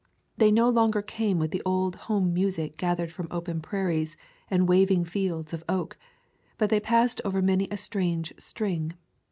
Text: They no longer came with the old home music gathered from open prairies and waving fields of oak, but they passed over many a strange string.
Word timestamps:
They 0.35 0.51
no 0.51 0.67
longer 0.67 1.03
came 1.03 1.37
with 1.37 1.51
the 1.51 1.61
old 1.63 1.95
home 2.09 2.33
music 2.33 2.75
gathered 2.75 3.11
from 3.11 3.27
open 3.29 3.61
prairies 3.61 4.17
and 4.49 4.67
waving 4.67 5.05
fields 5.05 5.53
of 5.53 5.63
oak, 5.69 5.95
but 6.57 6.71
they 6.71 6.79
passed 6.79 7.21
over 7.23 7.39
many 7.39 7.67
a 7.69 7.77
strange 7.77 8.33
string. 8.39 8.95